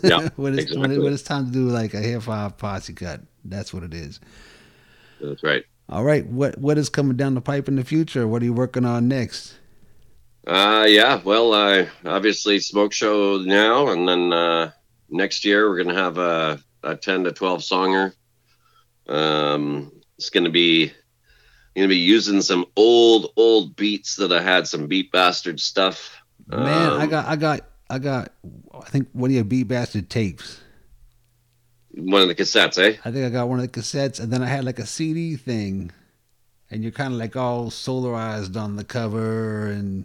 [0.02, 2.92] Yeah, when, it's, when, it, when it's time to do like a hip hop posse
[2.94, 4.20] cut, that's what it is.
[5.20, 5.64] that's right.
[5.88, 8.28] All right, what what is coming down the pipe in the future?
[8.28, 9.54] What are you working on next?
[10.46, 14.70] Uh, yeah, well, uh, obviously smoke show now, and then uh,
[15.10, 18.14] next year we're gonna have a, a ten to twelve songer.
[19.08, 20.92] Um, it's gonna be
[21.76, 26.16] gonna be using some old old beats that I had some beat bastard stuff.
[26.48, 27.60] Man, I Um, got, I got,
[27.90, 28.32] I got.
[28.86, 30.60] I think one of your beat bastard tapes.
[31.94, 32.96] one of the cassettes, eh?
[33.04, 35.36] I think I got one of the cassettes, and then I had like a CD
[35.36, 35.90] thing,
[36.70, 40.04] and you're kind of like all solarized on the cover, and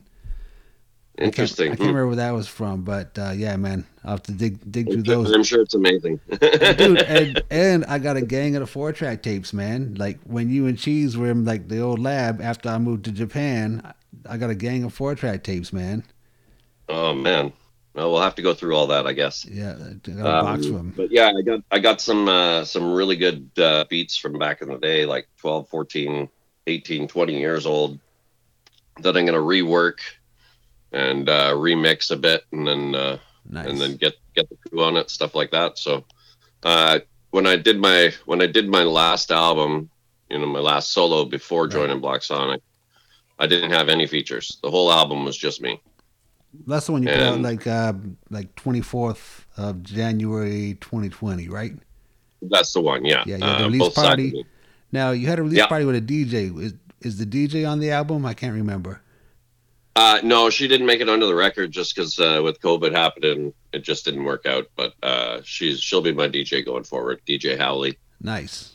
[1.20, 1.66] I can't, Interesting.
[1.68, 1.86] I can't Hmm.
[1.96, 5.04] remember where that was from, but uh, yeah, man, I'll have to dig dig through
[5.04, 5.32] those.
[5.32, 6.20] I'm sure it's amazing.
[6.30, 10.50] dude and, and i got a gang of the four track tapes man like when
[10.50, 13.94] you and cheese were in like the old lab after i moved to japan
[14.28, 16.04] i got a gang of four track tapes man
[16.90, 17.54] oh man.
[17.94, 19.46] Well, we'll have to go through all that, I guess.
[19.46, 19.74] yeah
[20.26, 24.18] Um, them But yeah, I got I got some uh, some really good uh, beats
[24.18, 26.30] from back in the day, like 12, 14,
[26.66, 28.00] 18, 20 years old,
[29.00, 30.00] that I'm gonna rework
[30.91, 33.18] and uh, remix a bit, and then uh,
[33.48, 35.78] nice and then get get the crew on it, stuff like that.
[35.78, 36.04] So
[36.64, 39.91] uh, when I did my when I did my last album,
[40.32, 42.62] you know, my last solo before joining Block Sonic,
[43.38, 44.58] I didn't have any features.
[44.64, 45.80] The whole album was just me.
[46.68, 47.93] That's the one you put out like uh
[48.30, 51.74] like 24th of january 2020 right
[52.41, 53.24] That's the one, yeah.
[53.26, 54.45] Yeah, you had the Uh, release party.
[54.91, 55.68] now you had a release Yeah.
[55.68, 59.01] party with a dj is, is the dj on the album i can't remember
[59.95, 63.54] Uh, no, she didn't make it onto the record just because uh, with COVID happening,
[63.74, 64.66] it just didn't work out.
[64.76, 67.99] But uh, she's she'll be my DJ going forward, DJ Howley.
[68.20, 68.74] nice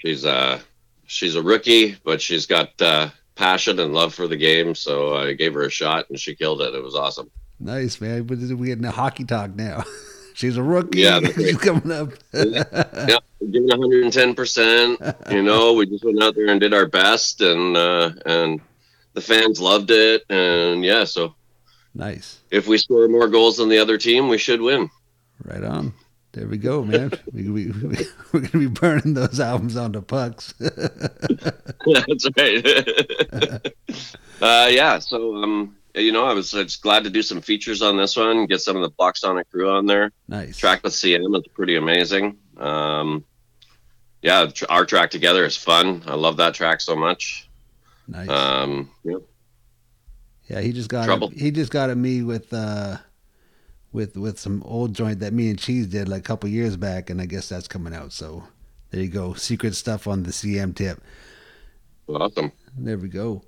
[0.00, 0.60] She's uh
[1.06, 4.74] she's a rookie, but she's got uh, passion and love for the game.
[4.74, 6.74] So I gave her a shot and she killed it.
[6.74, 7.30] It was awesome.
[7.60, 9.82] nice man but we're getting a hockey talk now
[10.34, 12.64] she's a rookie Yeah, she's coming up yeah,
[13.40, 14.34] giving 110.
[14.34, 18.60] percent You know, we just went out there and did our best, and uh, and
[19.14, 20.22] the fans loved it.
[20.28, 21.34] And yeah, so
[21.94, 24.90] nice if we score more goals than the other team, we should win.
[25.44, 25.92] Right on.
[26.34, 27.12] There we go, man.
[27.32, 27.96] we, we, we,
[28.32, 30.52] we're going to be burning those albums onto pucks.
[30.58, 32.66] That's right.
[34.42, 34.98] uh, yeah.
[34.98, 38.46] So, um, you know, I was just glad to do some features on this one,
[38.46, 40.10] get some of the Block Sonic crew on there.
[40.26, 40.56] nice.
[40.56, 42.36] Track with CM is pretty amazing.
[42.56, 43.24] Um,
[44.20, 46.02] yeah, tr- our track together is fun.
[46.06, 47.48] I love that track so much.
[48.08, 48.28] Nice.
[48.28, 49.18] Um, yeah.
[50.48, 51.28] yeah, he just got Trouble.
[51.28, 52.96] he just got at me with uh
[53.94, 57.08] with with some old joint that me and Cheese did like a couple years back,
[57.08, 58.12] and I guess that's coming out.
[58.12, 58.44] So
[58.90, 61.02] there you go, secret stuff on the CM tip.
[62.08, 62.52] Awesome.
[62.76, 63.42] There we go.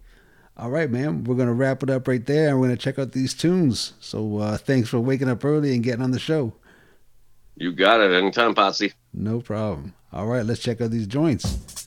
[0.57, 1.25] All right, man.
[1.25, 3.93] We're gonna wrap it up right there, and we're gonna check out these tunes.
[4.01, 6.55] So uh, thanks for waking up early and getting on the show.
[7.57, 8.13] You got it.
[8.13, 8.93] Anytime, Posse.
[9.13, 9.95] No problem.
[10.13, 11.87] All right, let's check out these joints.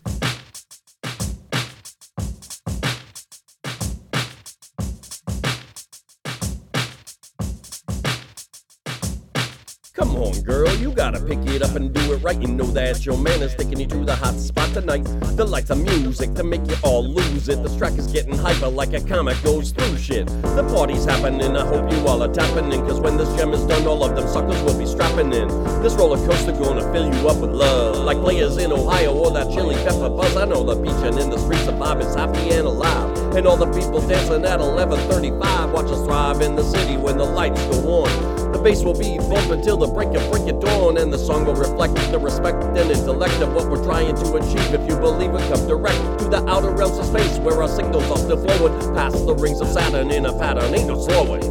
[11.11, 12.39] Gotta pick it up and do it right.
[12.39, 15.03] You know that your man is taking you to the hot spot tonight.
[15.37, 17.63] The lights of music to make you all lose it.
[17.63, 20.27] The track is getting hyper like a comet goes through shit.
[20.27, 22.81] The party's happening, I hope you all are tapping in.
[22.81, 25.47] Cause when this jam is done, all of them suckers will be strapping in.
[25.81, 27.97] This roller coaster gonna fill you up with love.
[28.05, 30.35] Like players in Ohio or that chili pepper buzz.
[30.35, 33.18] I know the beach and in the streets of Bob is happy and alive.
[33.35, 35.71] And all the people dancing at 1135.
[35.71, 38.51] Watch us thrive in the city when the lights go on.
[38.51, 41.45] The bass will be bumping till the break of break of dawn, and the song
[41.45, 44.73] will reflect the respect and intellect of what we're trying to achieve.
[44.73, 48.09] If you believe it, come direct to the outer realms of space where our signals
[48.09, 50.73] are still flowing past the rings of Saturn in a pattern.
[50.73, 51.41] Ain't no slowing.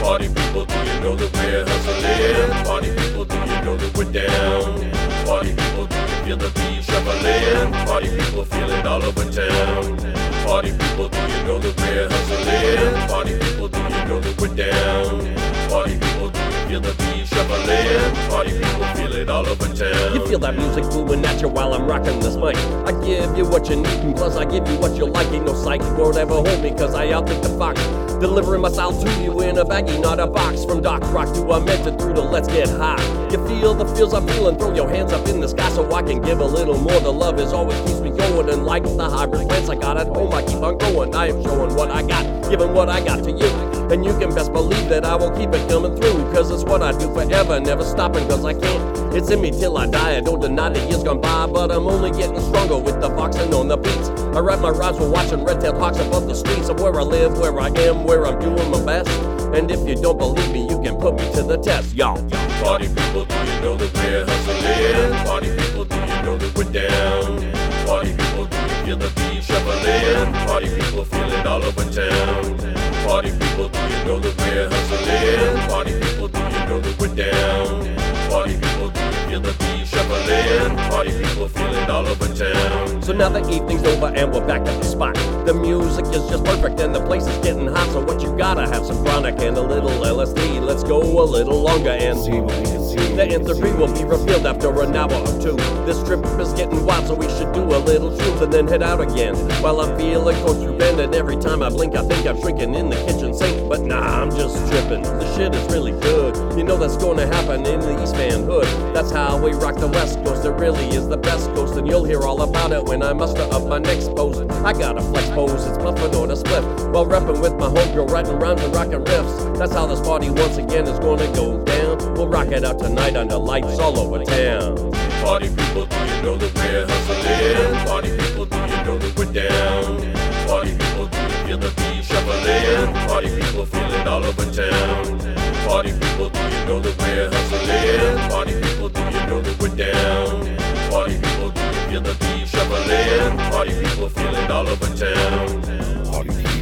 [0.00, 2.64] Party people, do you know that we're hustling?
[2.64, 5.26] Party people, do you know that we're down?
[5.26, 7.72] Party people, do you feel the beat shuffling?
[7.86, 10.25] Party people feel it all over town.
[10.46, 13.08] Party people, do you know that we're hustling?
[13.08, 15.34] Party people, do you know that we're down?
[15.68, 16.30] Party people,
[16.66, 18.28] feel the beat shuffling?
[18.28, 20.14] Party people feel it all over town.
[20.14, 22.56] You feel that music moving at you while I'm rocking this mic.
[22.86, 25.28] I give you what you need, plus I give you what you like.
[25.32, 27.80] Ain't no psych word ever hold me, cause I outthink the fox.
[28.20, 30.64] Delivering my style to you in a baggie, not a box.
[30.64, 33.02] From Doc Rock to I meant it through to Let's Get High.
[33.30, 36.02] You feel the feels I'm feeling, throw your hands up in the sky so I
[36.02, 36.98] can give a little more.
[37.00, 40.06] The love is always keeps me going, and like the hybrid plants I got at
[40.06, 41.14] home, I keep on going.
[41.14, 43.46] I am showing what I got, giving what I got to you.
[43.92, 46.82] And you can best believe that I will keep it coming through, cause it's what
[46.82, 49.14] I do forever, never stopping, cause I can't.
[49.14, 51.86] It's in me till I die, I don't deny the years gone by, but I'm
[51.86, 54.08] only getting stronger with the boxing on the beats.
[54.34, 57.38] I write my rhymes while watching red-tailed hawks above the streets of where I live,
[57.38, 59.10] where I am, where I'm doing my best.
[59.54, 62.16] And if you don't believe me, you can put me to the test, y'all.
[62.62, 65.26] Party people, do you know that we're hustling?
[65.26, 67.86] Party people, do you know that we're down?
[67.86, 70.32] Party people, do you feel the beat shuffling?
[70.46, 72.75] Party people feel it all over town.
[73.06, 75.68] Party people, do you know that we're hustling?
[75.68, 78.05] Party people, do you know that we're down?
[78.30, 80.76] Party people, do you feel the beat shuffling?
[80.90, 83.02] Party people feel it all over town.
[83.02, 85.14] So now the evening's over and we're back at the spot.
[85.46, 87.88] The music is just perfect and the place is getting hot.
[87.90, 90.60] So what you gotta have some chronic and a little LSD.
[90.60, 93.14] Let's go a little longer and see what we can see.
[93.14, 95.56] The nth degree will be revealed after an hour or two.
[95.86, 98.82] This trip is getting wild, so we should do a little shrooms and then head
[98.82, 99.36] out again.
[99.62, 102.74] While I'm feeling close to bend, and every time I blink, I think I'm shrinking
[102.74, 103.68] in the kitchen sink.
[103.68, 105.02] But nah, I'm just tripping.
[105.02, 106.36] The shit is really good.
[106.58, 108.64] You know that's gonna happen in the East Van Hood.
[108.94, 110.44] That's how we rock the West Coast.
[110.44, 113.42] It really is the best coast, and you'll hear all about it when I muster
[113.42, 114.40] up my next post.
[114.64, 116.64] I got a flex pose, it's puffin' on a split.
[116.92, 119.58] While rapping with my homegirl, writing rhymes and rocking riffs.
[119.58, 122.14] That's how this party once again is gonna go down.
[122.14, 124.92] We'll rock it out tonight under lights all over town.
[125.22, 127.86] Party people, do you know that we're hustling?
[127.86, 130.48] Party people, do you know that we're down?
[130.48, 132.94] Party people, do you feel the beat shuffling?
[133.08, 135.45] Party people feel it all over town.
[135.66, 138.30] Party people, do you know that we're hustling?
[138.30, 140.56] Party people, do you know that we're down?
[140.90, 143.36] Party people, do you feel the beat shuffling?
[143.50, 145.62] Party people feel it all over town.
[146.10, 146.55] Party people,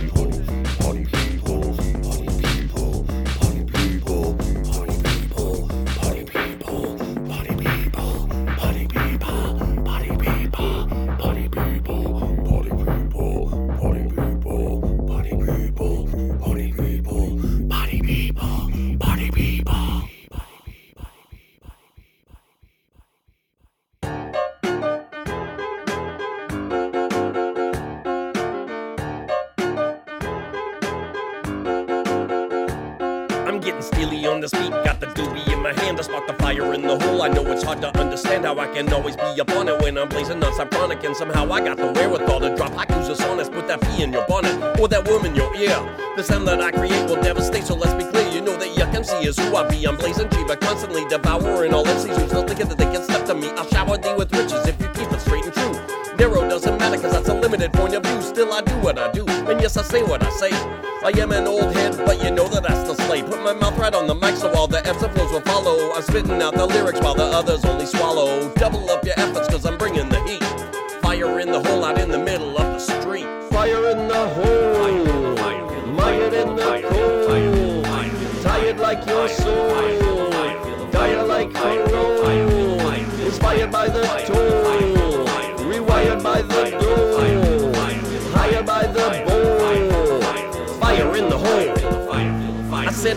[41.14, 41.73] somehow I got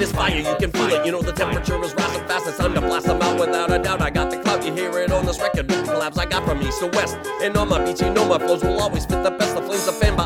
[0.08, 1.05] is fire, you can feel it.
[1.05, 2.47] You know the temperature is rising fast.
[2.47, 4.01] It's time to blast them out without a doubt.
[4.01, 5.68] I got the clout, you hear it on this record.
[5.68, 7.18] Collabs I got from east to west.
[7.41, 9.55] And on my beats, you know my flows will always fit the best.
[9.55, 10.16] The flames are fanned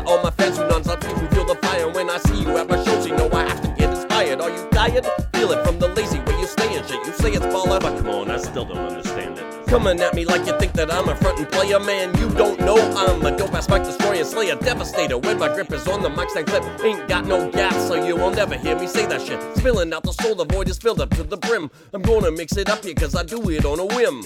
[9.72, 12.14] Coming at me like you think that I'm a frontin' player, man.
[12.18, 15.16] You don't know I'm a dope ass mic destroyer, slayer, devastator.
[15.16, 18.14] When my grip is on the mic stand clip, ain't got no gas, so you
[18.14, 19.40] will never hear me say that shit.
[19.56, 21.70] Spilling out the soul, the void is filled up to the brim.
[21.94, 24.22] I'm gonna mix it up here, cause I do it on a whim.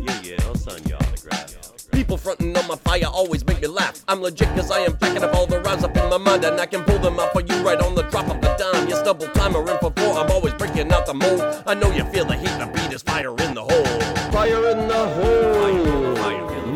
[0.00, 1.54] Yeah, yeah, I'll sign your autograph.
[1.92, 4.02] People frontin' on my fire always make me laugh.
[4.08, 6.60] I'm legit cause I am packing up all the rhymes up in my mind and
[6.60, 8.88] I can pull them out for you right on the drop of a dime.
[8.88, 11.40] You stumble timer in for four, I'm always breaking out the mold.
[11.68, 14.05] I know you feel the heat, the beat is fire in the hole.
[14.46, 16.14] Fire in the hole.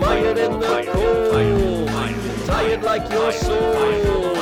[0.00, 1.88] Fire in the cold.
[2.44, 4.34] Tired like your soul.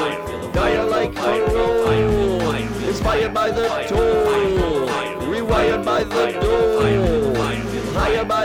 [0.55, 2.55] Fire like parole.
[2.89, 4.89] Inspired by the toll.
[5.29, 7.37] Rewired by the door.
[7.93, 8.38] Higher by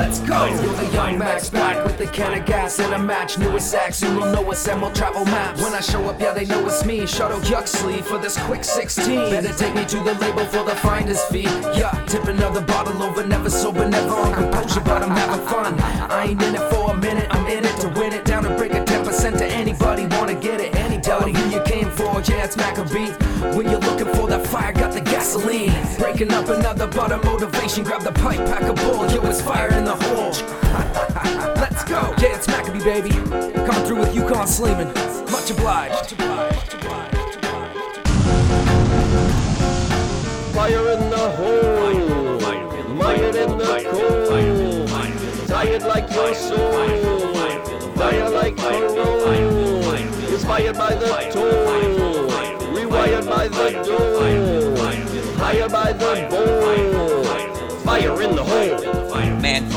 [0.00, 0.46] Let's go.
[0.46, 3.36] You're the young Max back with the can of gas and a match.
[3.36, 5.60] Newest sack, soon will know us and we'll travel maps.
[5.60, 7.06] When I show up, yeah, they know it's me.
[7.06, 9.04] Shuttle Yuxley for this quick 16.
[9.28, 11.42] Better take me to the label for the finder's fee.
[11.76, 15.78] Yeah, tip another bottle over, never sober, never on composure, but I'm having fun.
[15.78, 18.24] I ain't in it for a minute, I'm in it to win it.
[18.24, 19.59] Down to break a 10% to anybody,
[22.28, 23.10] yeah, it's Maccabee.
[23.56, 25.72] When you're looking for that fire, got the gasoline.
[25.98, 29.84] Breaking up another butter motivation, grab the pipe, pack a bowl, yo, it's fire in
[29.84, 30.30] the hole.
[31.56, 32.14] Let's go.
[32.18, 33.10] Yeah, it's Maccabee, baby.
[33.10, 34.88] Coming through with Yukon Sleeman.
[35.30, 36.16] Much obliged.
[40.54, 42.40] Fire in the hole.
[42.98, 45.48] Fire in the cold.
[45.48, 46.72] Tired like your soul.
[47.94, 49.20] Fire like parole.
[50.32, 51.69] Inspired by the toll.
[53.70, 54.76] The door.
[55.38, 57.78] Higher by the bowl.
[57.80, 59.10] Fire in the hole.
[59.40, 59.68] Man,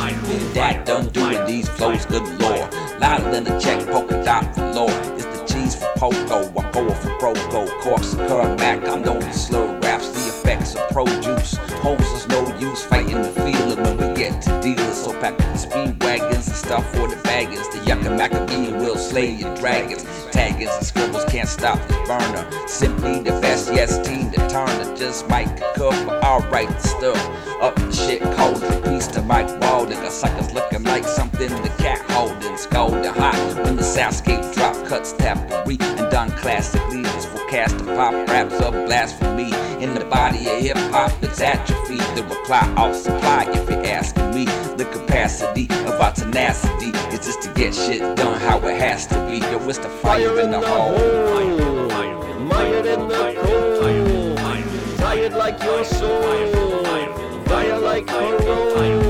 [0.53, 2.73] that done doing these flows, good lord.
[2.99, 4.91] Louder than a check, polka dot lord.
[5.15, 7.69] It's the cheese for poco, go for broco.
[7.81, 11.57] Corks, curl Mac, I'm known to slur raps, the effects of produce.
[11.83, 14.97] Hoes is no use fighting the field when we get to dealers.
[15.03, 17.67] So pack the speed wagons and stuff for the baggers.
[17.69, 18.72] The yucca Maccabee
[19.13, 20.03] will slay your dragons.
[20.31, 22.67] Taggers and scribbles can't stop the burner.
[22.67, 24.95] Simply the best, yes, team the turner.
[24.95, 25.27] Just
[25.75, 27.17] cook, but alright, stuff.
[27.61, 28.61] up the shit cold.
[28.83, 32.57] Piece to Mike Walden, got suckers looking like something the cat holding.
[32.57, 37.03] Scolding hot when the soundscape drop cuts tappery and done classic classically.
[37.03, 39.51] Just forecast the pop raps of blasphemy
[39.83, 41.97] in the body of hip hop that's atrophy.
[42.15, 44.45] The reply I'll supply if you're asking me.
[44.77, 49.15] The capacity of our tenacity is just to get shit done how it has to
[49.27, 49.37] be.
[49.37, 51.89] Yo, it's the fire in the hole.
[52.49, 54.37] Fire in the cold.
[54.97, 56.21] Tired like your soul.
[57.45, 58.03] Fire like.
[58.03, 59.02] Inspired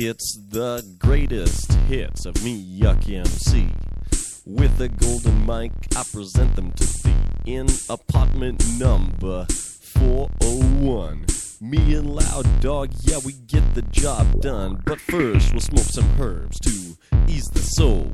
[0.00, 3.66] It's the greatest hits of me, Yuck MC.
[4.46, 11.26] With a golden mic, I present them to thee in apartment number 401.
[11.60, 14.80] Me and Loud Dog, yeah, we get the job done.
[14.86, 16.96] But first, we'll smoke some herbs to
[17.26, 18.12] ease the soul.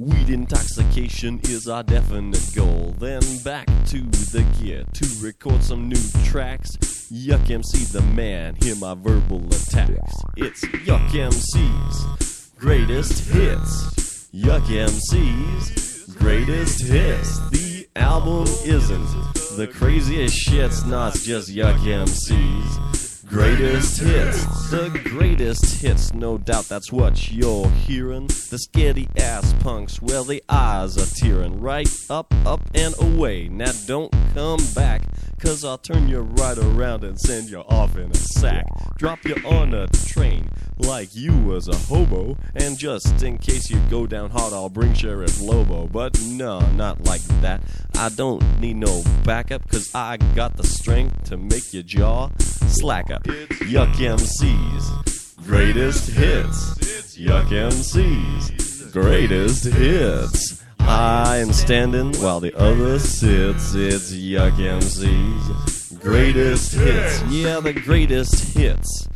[0.00, 2.94] Weed intoxication is our definite goal.
[2.98, 4.00] Then back to
[4.32, 6.70] the gear to record some new tracks.
[7.12, 10.14] Yuck MC the man, hear my verbal attacks.
[10.38, 14.30] It's Yuck MC's greatest hits.
[14.32, 17.50] Yuck MC's greatest hits.
[17.50, 22.99] The album isn't the craziest shits, not just Yuck MC's
[23.30, 24.70] greatest hits.
[24.70, 28.26] The greatest hits, no doubt that's what you're hearing.
[28.26, 31.60] The scaredy ass punks, well, the eyes are tearing.
[31.60, 33.48] Right up, up, and away.
[33.48, 35.02] Now don't come back,
[35.38, 38.66] cause I'll turn you right around and send you off in a sack.
[38.98, 42.36] Drop you on a train like you was a hobo.
[42.56, 45.86] And just in case you go down hard, I'll bring Sheriff Lobo.
[45.86, 47.62] But no, not like that.
[47.96, 52.30] I don't need no backup, cause I got the strength to make your jaw
[52.70, 53.34] slack up.
[53.66, 56.78] Yuck MC's greatest hits.
[56.78, 60.62] It's Yuck MC's greatest hits.
[60.80, 63.74] I am standing while the other sits.
[63.74, 67.22] It's Yuck MC's greatest hits.
[67.30, 69.06] Yeah, the greatest hits.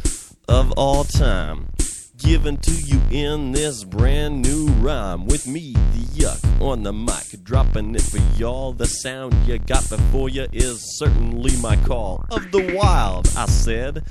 [0.46, 1.74] of all time.
[2.25, 5.27] Given to you in this brand new rhyme.
[5.27, 7.45] With me, the yuck, on the mic.
[7.45, 8.72] Dropping it for y'all.
[8.72, 12.25] The sound you got before you is certainly my call.
[12.31, 14.05] Of the wild, I said,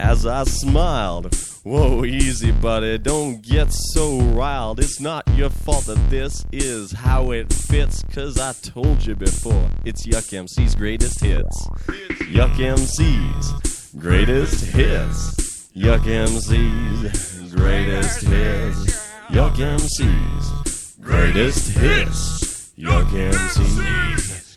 [0.00, 1.32] as I smiled.
[1.62, 4.80] Whoa, easy, buddy, don't get so riled.
[4.80, 9.70] It's not your fault that this is how it fits, cause I told you before.
[9.84, 11.68] It's Yuck MC's greatest hits.
[12.32, 15.49] Yuck MC's greatest hits.
[15.76, 19.08] Yuck MC's greatest hits.
[19.28, 22.72] Yuck MC's greatest hits.
[22.76, 24.56] Yuck MC's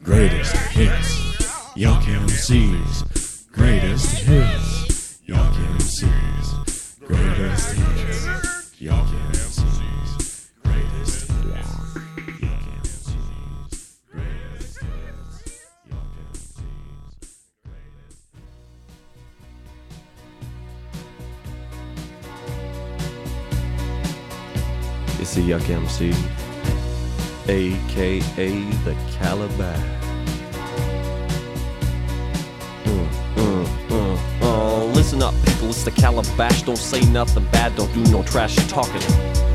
[0.00, 1.74] greatest hits.
[1.74, 5.18] Yuck MC's greatest hits.
[5.28, 7.75] Yuck MC's greatest hits.
[25.28, 26.14] It's a Yuck MC,
[27.48, 28.20] aka
[28.84, 29.76] the Calabash.
[32.84, 34.94] Mm, mm, mm.
[34.94, 36.62] Listen up, people, it's the Calabash.
[36.62, 39.02] Don't say nothing bad, don't do no trash talking.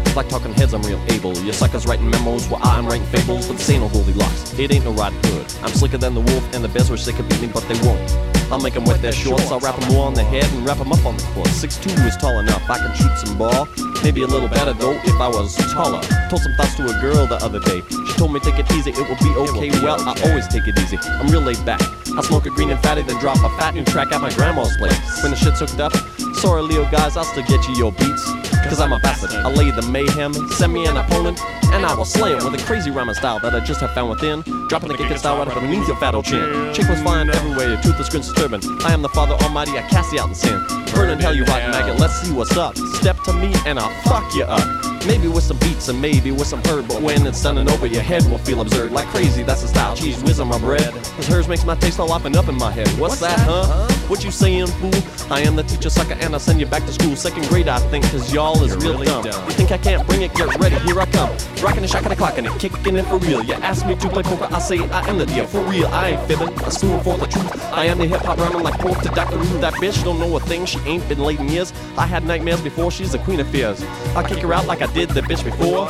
[0.02, 1.38] It's like talking heads, I'm real able.
[1.38, 4.60] You suckers writing memos while I'm writing fables, but this ain't no Goldilocks.
[4.60, 5.54] It ain't no Riding Hood.
[5.64, 8.41] I'm slicker than the wolf, and the bears were sick of me, but they won't.
[8.52, 10.78] I'll make them wet their shorts, I'll wrap them all on the head and wrap
[10.78, 11.48] them up on the court.
[11.48, 13.68] 6'2 is tall enough, I can shoot some ball.
[14.04, 16.02] Maybe a little better though if I was taller.
[16.30, 17.82] Told some thoughts to a girl the other day.
[17.90, 19.70] She told me take it easy, it will be okay.
[19.82, 20.98] Well, I always take it easy.
[20.98, 21.82] I'm real laid back.
[22.18, 24.76] I smoke a green and fatty, then drop a fat new track at my grandma's
[24.76, 25.24] place.
[25.24, 25.94] When the shit's hooked up,
[26.36, 28.41] sorry Leo guys, I'll still get you your beats.
[28.72, 29.32] Cause I'm a bastard.
[29.32, 31.42] I lay the mayhem, send me an opponent,
[31.74, 34.10] and I will slay him with a crazy rhyming style that I just have found
[34.10, 34.44] within.
[34.70, 36.74] Dropping the kick style right up beneath your fat old chin.
[36.74, 38.62] Chick was flying everywhere, your toothless grin's disturbing.
[38.86, 40.64] I am the Father Almighty, I cast you out in sin.
[40.94, 42.78] Burning hell, you rotten maggot, let's see what's up.
[42.78, 45.06] Step to me and I'll fuck you up.
[45.06, 47.88] Maybe with some beats and maybe with some herb, but when it's done and over,
[47.88, 48.94] your head will feel absurd.
[48.94, 49.98] Like crazy, that's the style.
[49.98, 50.94] Cheese whiz on my bread.
[50.94, 52.88] Cause hers makes my taste all up up in my head.
[52.98, 54.01] What's, that, huh?
[54.12, 54.92] What you saying, fool?
[55.32, 57.16] I am the teacher sucker and I send you back to school.
[57.16, 59.24] Second grade, I think, cause y'all is real dumb.
[59.24, 60.34] You think I can't bring it?
[60.34, 61.30] Get ready, here I come.
[61.64, 63.42] Rockin' and shockin' and clockin' it, kickin' it for real.
[63.42, 65.48] You ask me to play poker, I say I am the deal.
[65.48, 66.50] For real, I ain't fibbing.
[66.50, 67.56] A spoon for the truth.
[67.72, 69.38] I am the hip hop rhyming like pork to Dr.
[69.38, 69.60] Who.
[69.62, 71.72] That bitch don't know a thing, she ain't been late in years.
[71.98, 73.82] I had nightmares before, she's the queen of fears.
[74.14, 75.90] I'll kick her out like I did the bitch before.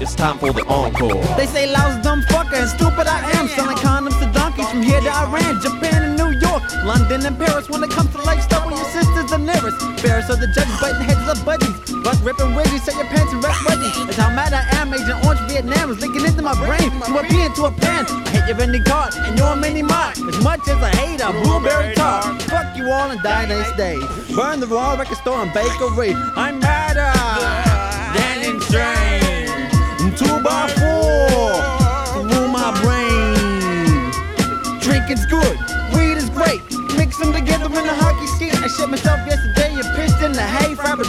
[0.00, 1.22] It's time for the encore.
[1.36, 3.48] They say lousy dumb fucker and stupid I am.
[3.48, 6.13] Selling condoms to donkeys from here to Iran, Japan and New York,
[6.84, 7.68] London and Paris.
[7.70, 9.80] When it comes to lifestyle, when your sisters the nearest.
[10.00, 11.72] Ferris or the judges biting heads of buddies.
[12.04, 14.06] Butt ripping wiggies, set your pants and rest wedgies.
[14.06, 14.92] That's how mad I am.
[14.92, 16.90] Agent Orange Vietnam is leaking into my brain.
[17.00, 18.04] From a pea into a pan.
[18.06, 20.18] I hit your vending card and you're a mini mart.
[20.18, 22.42] As much as I hate a blueberry tart.
[22.42, 23.96] Fuck you all and die next day.
[24.36, 26.12] Burn the raw record store and bakery.
[26.36, 27.12] I'm madder
[28.12, 29.72] than insane.
[30.20, 34.80] Two by four through my brain.
[34.80, 35.73] Drinking's good.
[37.14, 38.60] Mix them together in a hockey skate.
[38.60, 40.74] I shit myself yesterday and pissed in the hay.
[40.74, 41.04] Frabba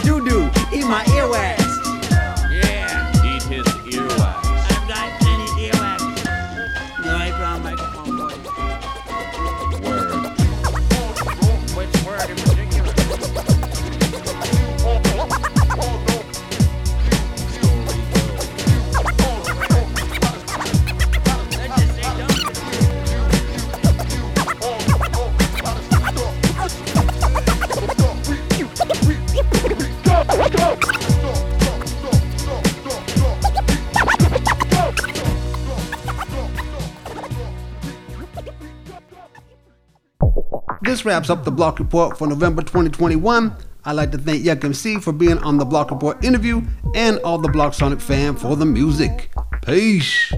[41.06, 43.54] wraps up the Block Report for November 2021.
[43.84, 46.60] I'd like to thank Yuck MC for being on the Block Report interview
[46.96, 49.30] and all the Block Sonic fam for the music.
[49.62, 50.32] Peace.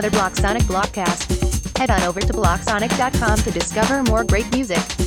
[0.00, 1.76] Another Blocksonic Blockcast.
[1.76, 4.99] Head on over to blocksonic.com to discover more great music.